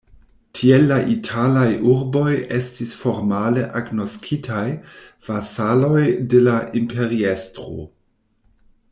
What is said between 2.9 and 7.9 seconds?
formale agnoskitaj vasaloj de la imperiestro.